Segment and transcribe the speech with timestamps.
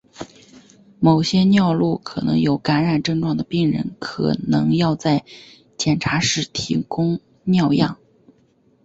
[0.99, 5.23] 某些尿路可能有感染症状的病人可能要在
[5.77, 7.99] 检查前提供尿样。